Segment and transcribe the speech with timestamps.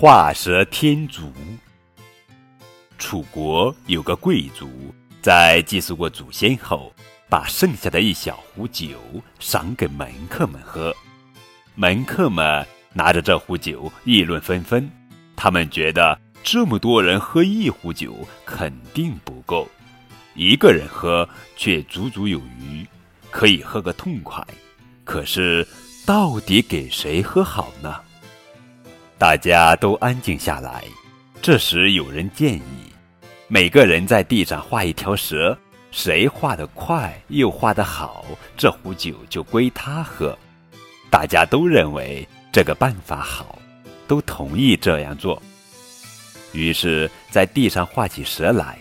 [0.00, 1.32] 画蛇添足。
[2.98, 6.94] 楚国有个贵族，在祭祀过祖先后，
[7.28, 8.96] 把剩下的一小壶酒
[9.40, 10.94] 赏给门客们喝。
[11.74, 14.88] 门客们拿着这壶酒议论纷纷，
[15.34, 19.66] 他们觉得这么多人喝一壶酒肯定不够，
[20.36, 22.86] 一个人喝却足足有余，
[23.32, 24.46] 可以喝个痛快。
[25.02, 25.66] 可是，
[26.06, 27.96] 到底给谁喝好呢？
[29.18, 30.84] 大家都安静下来。
[31.42, 32.92] 这时，有人建议，
[33.48, 35.58] 每个人在地上画一条蛇，
[35.90, 38.24] 谁画得快又画得好，
[38.56, 40.38] 这壶酒就归他喝。
[41.10, 43.58] 大家都认为这个办法好，
[44.06, 45.42] 都同意这样做。
[46.52, 48.78] 于是，在地上画起蛇来。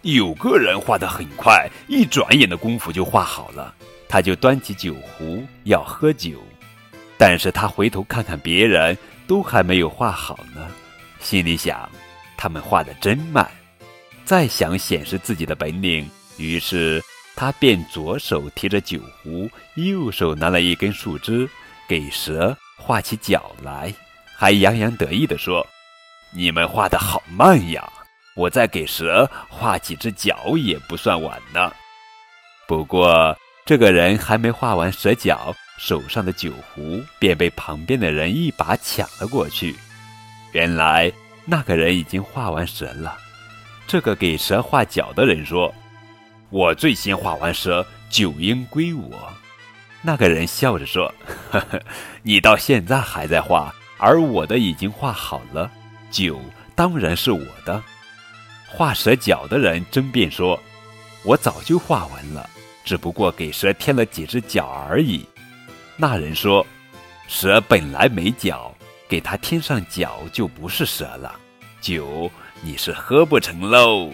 [0.00, 3.74] 有个人画得很快，一转眼的功夫就画好了。
[4.08, 6.42] 他就端起酒壶要喝酒，
[7.18, 10.68] 但是他回头看看别人，都还没有画好呢，
[11.20, 11.88] 心里想：
[12.36, 13.48] 他们画得真慢。
[14.24, 17.02] 再想显示自己的本领，于是。
[17.38, 21.46] 他便左手提着酒壶，右手拿了一根树枝，
[21.86, 23.92] 给蛇画起脚来，
[24.34, 25.66] 还洋洋得意地说
[26.32, 27.86] ：“你们画的好慢呀！
[28.36, 31.70] 我再给蛇画几只脚也不算晚呢。”
[32.66, 39.76] 不过，这个人还没画完蛇脚，手上的酒壶便被旁边的人一把抢了过去。
[40.52, 41.12] 原来，
[41.44, 43.16] 那个人已经画完蛇了。
[43.86, 45.74] 这个给蛇画脚的人说。
[46.48, 49.32] 我最先画完蛇，酒应归我。
[50.00, 51.12] 那个人笑着说
[51.50, 51.82] ：“呵呵，
[52.22, 55.68] 你到现在还在画，而我的已经画好了，
[56.08, 56.40] 酒
[56.76, 57.82] 当然是我的。”
[58.70, 60.58] 画蛇脚的人争辩说
[61.26, 62.48] ：“我早就画完了，
[62.84, 65.26] 只不过给蛇添了几只脚而已。”
[65.96, 66.66] 那人说
[67.28, 68.74] ：“蛇本来没脚，
[69.08, 71.34] 给它添上脚就不是蛇了，
[71.80, 72.30] 酒
[72.60, 74.10] 你是喝不成喽。”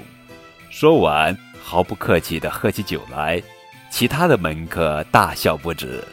[0.70, 1.37] 说完。
[1.65, 3.41] 毫不客气地喝起酒来，
[3.88, 6.04] 其他的门客大笑不止。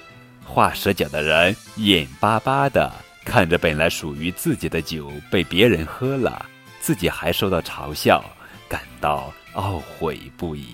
[0.45, 2.89] 画蛇脚的人眼巴巴地
[3.25, 6.45] 看着本来属于自己的酒被别人喝了，
[6.79, 8.23] 自己还受到嘲笑，
[8.69, 10.67] 感到懊悔不已。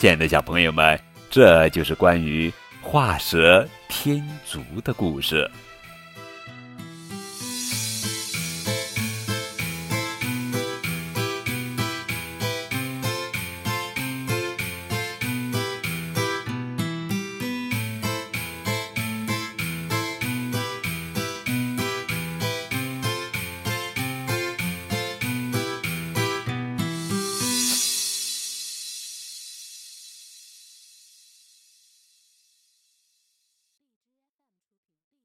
[0.00, 1.00] 亲爱的小朋友们，
[1.36, 5.46] 这就是关于画蛇添足的故事。